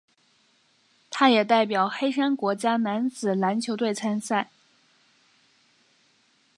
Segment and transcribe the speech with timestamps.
[1.11, 4.49] 他也代表黑山国家男子篮球队参赛。